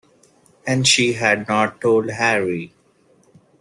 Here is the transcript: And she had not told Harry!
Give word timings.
And 0.65 0.87
she 0.87 1.13
had 1.13 1.47
not 1.47 1.79
told 1.79 2.09
Harry! 2.09 2.73